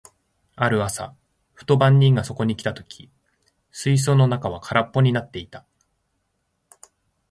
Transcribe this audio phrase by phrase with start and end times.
[0.55, 1.13] ある朝、
[1.53, 3.11] ふと番人がそこに来た時、
[3.71, 5.63] 水槽の中は空っぽになっていた。